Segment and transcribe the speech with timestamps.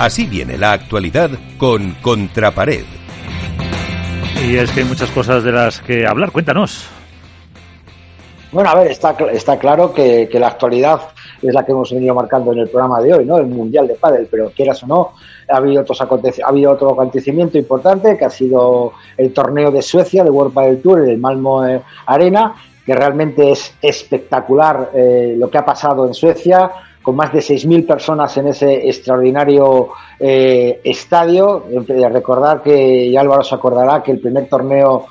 [0.00, 1.28] Así viene la actualidad
[1.58, 2.86] con Contrapared.
[4.42, 6.32] Y es que hay muchas cosas de las que hablar.
[6.32, 6.88] Cuéntanos.
[8.50, 11.02] Bueno, a ver, está, está claro que, la actualidad
[11.42, 13.36] es la que hemos venido marcando en el programa de hoy, ¿no?
[13.36, 15.12] El Mundial de Padel, pero quieras o no,
[15.46, 16.08] ha habido, otros ha
[16.46, 21.00] habido otro acontecimiento importante que ha sido el torneo de Suecia, de World Padel Tour,
[21.00, 22.54] en el Malmo eh, Arena,
[22.86, 26.70] que realmente es espectacular eh, lo que ha pasado en Suecia,
[27.02, 31.64] con más de 6.000 personas en ese extraordinario eh, estadio.
[31.86, 35.06] Recordar que, y Álvaro se acordará, que el primer torneo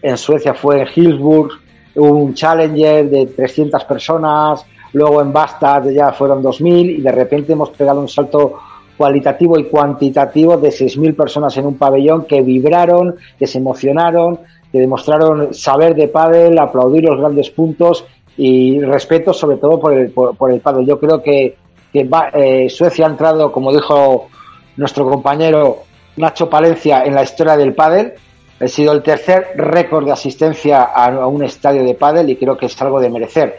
[0.00, 1.52] en Suecia fue en Hillsburg,
[1.96, 7.70] un Challenger de 300 personas, luego en Bastard ya fueron 2.000 y de repente hemos
[7.70, 8.58] pegado un salto
[8.96, 14.78] cualitativo y cuantitativo de 6.000 personas en un pabellón que vibraron, que se emocionaron, que
[14.78, 18.04] demostraron saber de pádel, aplaudir los grandes puntos
[18.36, 20.86] y respeto sobre todo por el, por, el pádel.
[20.86, 21.56] Yo creo que,
[21.92, 24.28] eh, Suecia ha entrado, como dijo
[24.76, 25.84] nuestro compañero
[26.16, 28.14] Nacho Palencia, en la historia del pádel
[28.60, 32.66] ha sido el tercer récord de asistencia a, un estadio de pádel y creo que
[32.66, 33.58] es algo de merecer.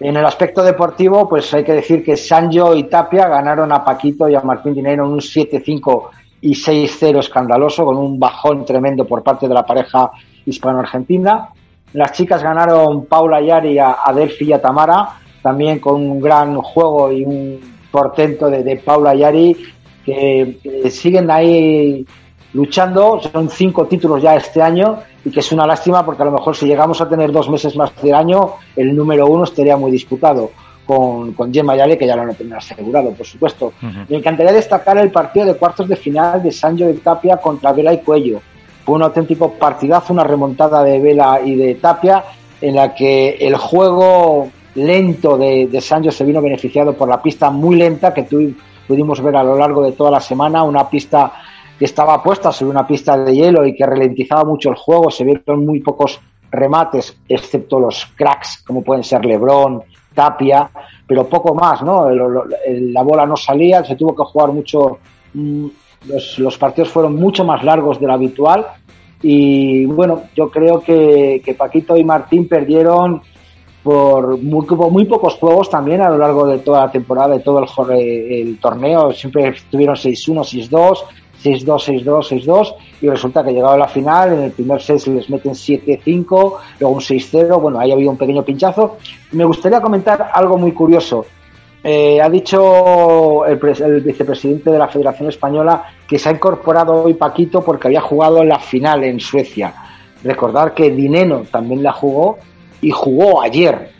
[0.00, 4.28] En el aspecto deportivo, pues hay que decir que Sanjo y Tapia ganaron a Paquito
[4.28, 6.08] y a Martín Dinero en un 7-5
[6.40, 10.12] y 6-0 escandaloso, con un bajón tremendo por parte de la pareja
[10.46, 11.48] hispano-argentina.
[11.92, 15.08] Las chicas ganaron Paula Yari a, Delphi y a Tamara,
[15.42, 19.56] también con un gran juego y un portento de, Paula Yari,
[20.04, 20.58] que
[20.90, 22.06] siguen ahí
[22.52, 23.20] luchando.
[23.20, 26.56] Son cinco títulos ya este año y que es una lástima porque a lo mejor
[26.56, 30.50] si llegamos a tener dos meses más de año, el número uno estaría muy disputado
[30.86, 33.74] con, con Gemma Yale, que ya lo han tenido asegurado, por supuesto.
[34.08, 37.92] Me encantaría destacar el partido de cuartos de final de Sancho de Tapia contra Vela
[37.92, 38.40] y Cuello.
[38.88, 42.24] Fue un auténtico partidazo, una remontada de Vela y de Tapia,
[42.58, 47.76] en la que el juego lento de, Sancho se vino beneficiado por la pista muy
[47.76, 51.34] lenta que pudimos ver a lo largo de toda la semana, una pista
[51.78, 55.10] que estaba puesta sobre una pista de hielo y que ralentizaba mucho el juego.
[55.10, 56.18] Se vieron muy pocos
[56.50, 59.82] remates, excepto los cracks, como pueden ser Lebron,
[60.14, 60.70] Tapia,
[61.06, 62.08] pero poco más, ¿no?
[62.08, 64.98] la bola no salía, se tuvo que jugar mucho.
[66.06, 68.66] Mm, los, partidos fueron mucho más largos de lo habitual.
[69.22, 73.22] Y bueno, yo creo que, Paquito y Martín perdieron
[73.82, 77.60] por muy, muy, pocos juegos también a lo largo de toda la temporada, de todo
[77.60, 79.12] el, el torneo.
[79.12, 80.98] Siempre estuvieron 6-1, 6-2,
[81.42, 85.10] 6-2, 6-2, 6-2 y resulta que llegado a la final, en el primer set se
[85.10, 86.26] les meten 7-5,
[86.80, 88.98] luego un 6-0, bueno, ahí había un pequeño pinchazo.
[89.32, 91.26] Me gustaría comentar algo muy curioso.
[91.82, 97.62] Eh, ha dicho el, vicepresidente de la Federación Española que se ha incorporado hoy Paquito
[97.62, 99.72] porque había jugado la final en Suecia.
[100.24, 102.38] Recordar que Dineno también la jugó
[102.80, 103.90] y jugó ayer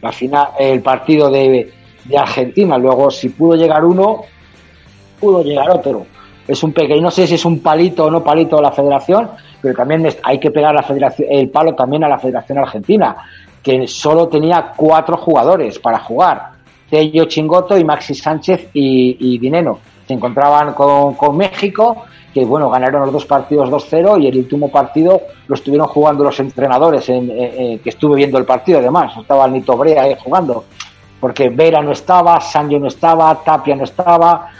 [0.00, 1.72] la final, el partido de,
[2.04, 2.76] de Argentina.
[2.76, 4.22] Luego, si pudo llegar uno,
[5.20, 6.06] pudo llegar otro
[6.46, 9.30] es un pequeño, no sé si es un palito o no palito de la federación,
[9.60, 13.16] pero también hay que pegar la federación, el palo también a la Federación Argentina,
[13.62, 16.51] que solo tenía cuatro jugadores para jugar,
[16.92, 19.78] Tello Chingoto y Maxi Sánchez y, Dineno.
[20.06, 22.04] Se encontraban con, México,
[22.34, 26.38] que bueno, ganaron los dos partidos 2-0 y el último partido lo estuvieron jugando los
[26.38, 30.66] entrenadores, en, que estuve viendo el partido además, estaba Nito Brea ahí jugando,
[31.18, 34.50] porque Vera no estaba, Sancho no estaba, Tapia no estaba,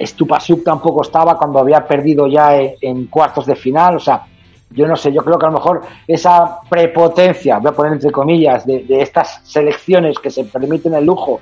[0.00, 4.22] Stupasuk tampoco estaba cuando había perdido ya en, cuartos de final, o sea,
[4.70, 8.12] yo no sé, yo creo que a lo mejor esa prepotencia, voy a poner entre
[8.12, 11.40] comillas, de, estas selecciones que se permiten el lujo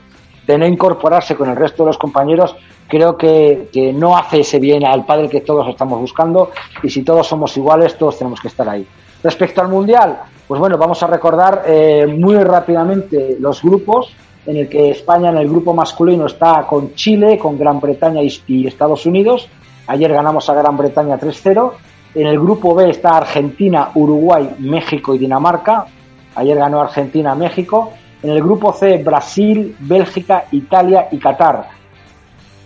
[0.51, 2.55] de no incorporarse con el resto de los compañeros,
[2.89, 6.51] creo que, no hace ese bien al padre que todos estamos buscando
[6.83, 8.87] y si todos somos iguales, todos tenemos que estar ahí.
[9.23, 14.13] Respecto al Mundial, pues bueno, vamos a recordar eh, muy rápidamente los grupos
[14.47, 18.67] en el que España en el grupo masculino está con Chile, con Gran Bretaña y,
[18.67, 19.49] Estados Unidos.
[19.87, 21.73] Ayer ganamos a Gran Bretaña 3-0.
[22.15, 25.87] En el grupo B está Argentina, Uruguay, México y Dinamarca.
[26.35, 27.93] Ayer ganó Argentina, México.
[28.23, 31.69] En el grupo C, Brasil, Bélgica, Italia y Qatar.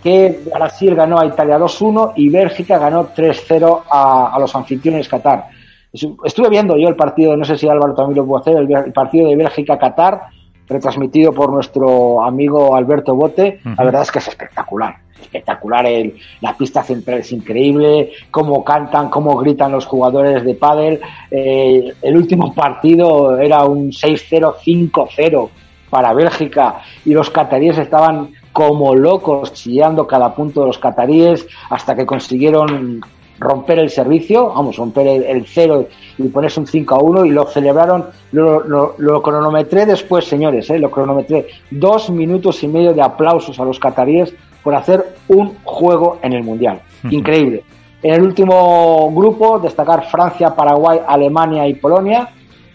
[0.02, 5.46] Que Brasil ganó a Italia 2-1 y Bélgica ganó 3-0 a, los anfitriones Qatar.
[5.92, 9.28] Estuve viendo yo el partido, no sé si Álvaro también lo pudo hacer, el partido
[9.28, 10.33] de Bélgica-Qatar
[10.66, 14.96] retransmitido por nuestro amigo Alberto Bote, la verdad es que es espectacular.
[15.20, 21.00] Espectacular, el, la pista central es increíble, cómo cantan, cómo gritan los jugadores de pádel.
[21.30, 25.48] Eh, el último partido era un 6-0, 5-0
[25.90, 31.94] para Bélgica y los cataríes estaban como locos chillando cada punto de los cataríes hasta
[31.94, 33.00] que consiguieron
[33.38, 35.88] romper el servicio, vamos, romper el, cero
[36.18, 40.78] y ponerse un 5 a 1 y lo celebraron, lo, lo, cronometré después, señores, ¿eh?
[40.78, 44.32] lo cronometré, dos minutos y medio de aplausos a los cataríes
[44.62, 46.80] por hacer un juego en el Mundial.
[47.10, 47.64] Increíble.
[48.02, 52.28] En el último grupo, destacar Francia, Paraguay, Alemania y Polonia.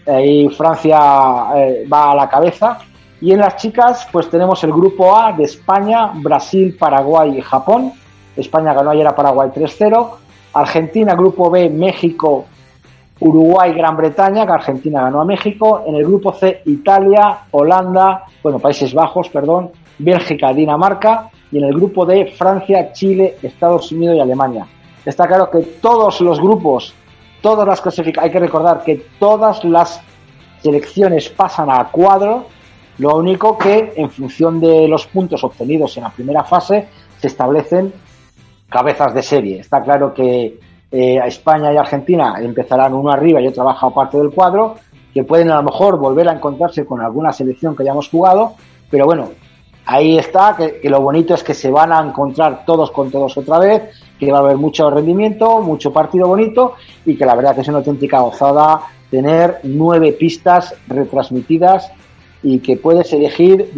[0.06, 0.98] y Francia
[1.56, 2.78] eh, va a la cabeza.
[3.20, 7.92] Y en las chicas, pues tenemos el grupo A de España, Brasil, Paraguay y Japón.
[8.36, 10.10] España ganó ayer a Paraguay 3-0.
[10.54, 12.46] Argentina, grupo B, México,
[13.20, 15.84] Uruguay, Gran Bretaña, que Argentina ganó a México.
[15.86, 21.30] En el grupo C, Italia, Holanda, bueno, Países Bajos, perdón, Bélgica, Dinamarca.
[21.52, 24.66] Y en el grupo D, Francia, Chile, Estados Unidos y Alemania.
[25.04, 26.94] Está claro que todos los grupos,
[27.40, 30.00] todas las clasificaciones, hay que recordar que todas las
[30.62, 32.46] selecciones pasan a cuadro.
[32.98, 36.88] Lo único que, en función de los puntos obtenidos en la primera fase,
[37.18, 37.92] se establecen
[38.68, 39.60] cabezas de serie.
[39.60, 40.58] Está claro que
[40.92, 44.76] eh, España y Argentina empezarán uno arriba y otro abajo aparte del cuadro,
[45.12, 48.54] que pueden a lo mejor volver a encontrarse con alguna selección que hayamos jugado,
[48.90, 49.30] pero bueno,
[49.86, 53.58] ahí está, que, lo bonito es que se van a encontrar todos con todos otra
[53.58, 53.82] vez,
[54.18, 57.68] que va a haber mucho rendimiento, mucho partido bonito y que la verdad que es
[57.68, 61.90] una auténtica gozada tener nueve pistas retransmitidas
[62.42, 63.70] y que puedes elegir.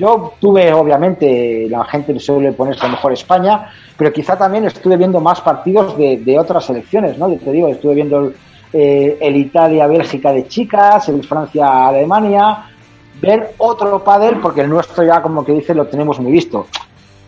[0.00, 5.20] Yo tuve, obviamente, la gente suele ponerse a mejor España, pero quizá también estuve viendo
[5.20, 7.28] más partidos de, otras selecciones, ¿no?
[7.28, 8.34] Yo te digo, estuve viendo el,
[8.72, 12.70] eh, el Italia-Bélgica de chicas, el Francia-Alemania,
[13.20, 16.66] ver otro pádel, porque el nuestro ya, como que dice, lo tenemos muy visto.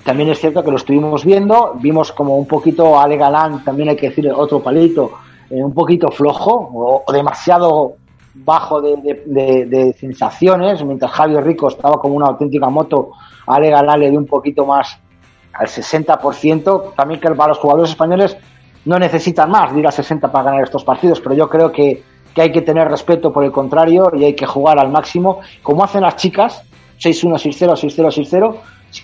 [0.02, 3.96] También es cierto que lo estuvimos viendo, vimos como un poquito Ale Galán, también hay
[3.96, 5.12] que decir otro palito,
[5.50, 7.96] eh, un poquito flojo o, demasiado
[8.34, 13.12] bajo de, sensaciones, mientras Javier Rico estaba como una auténtica moto,
[13.46, 14.98] Ale Galán le dio un poquito más
[15.52, 18.36] al 60%, también que para los jugadores españoles
[18.84, 22.02] no necesitan más de ir a 60 para ganar estos partidos, pero yo creo que
[22.34, 25.84] que hay que tener respeto por el contrario y hay que jugar al máximo, como
[25.84, 26.62] hacen las chicas,
[26.98, 28.56] 6-1, 6-0, 6-0, 6-0,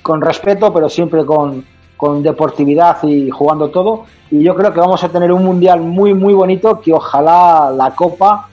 [0.02, 1.64] con respeto, pero siempre con,
[1.96, 4.04] con deportividad y jugando todo.
[4.30, 7.94] Y yo creo que vamos a tener un mundial muy, muy bonito, que ojalá la
[7.94, 8.48] Copa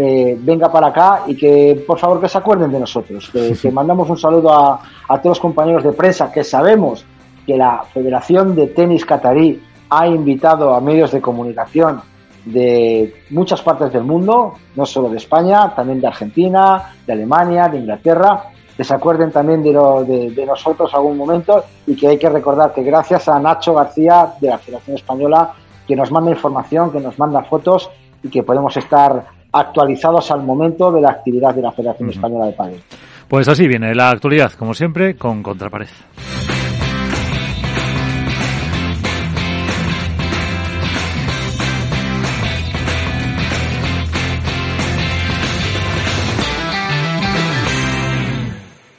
[0.00, 3.72] eh, venga para acá y que por favor que se acuerden de nosotros, que, que
[3.72, 7.04] mandamos un saludo a, a, todos los compañeros de prensa que sabemos
[7.44, 9.60] que la Federación de Tenis Catarí
[9.90, 12.00] ha invitado a medios de comunicación
[12.44, 17.78] de muchas partes del mundo, no solo de España, también de Argentina, de Alemania, de
[17.78, 18.44] Inglaterra,
[18.76, 22.72] que se acuerden también de, lo, de, nosotros algún momento y que hay que recordar
[22.72, 25.54] que gracias a Nacho García de la Federación Española,
[25.88, 27.90] que nos manda información, que nos manda fotos
[28.22, 32.52] y que podemos estar actualizados al momento de la actividad de la Federación Española de
[32.52, 32.82] Padres.
[33.28, 35.88] Pues así viene la actualidad, como siempre, con Contrapared.